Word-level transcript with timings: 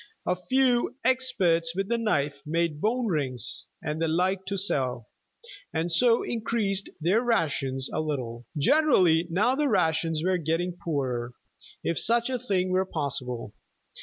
A 0.25 0.35
few, 0.35 0.95
experts 1.05 1.75
with 1.75 1.87
the 1.87 1.97
knife, 1.99 2.41
made 2.43 2.81
bone 2.81 3.05
rings 3.05 3.67
and 3.83 4.01
the 4.01 4.07
like 4.07 4.47
to 4.47 4.57
sell, 4.57 5.09
and 5.75 5.91
so 5.91 6.23
increased 6.23 6.89
their 6.99 7.21
rations 7.21 7.87
a 7.93 7.99
little. 8.01 8.47
Generally 8.57 9.27
now 9.29 9.53
the 9.55 9.67
rations 9.67 10.23
were 10.23 10.37
getting 10.39 10.73
poorer, 10.83 11.33
if 11.83 11.99
such 11.99 12.31
a 12.31 12.39
thing 12.39 12.71
were 12.71 12.83
possible. 12.83 13.53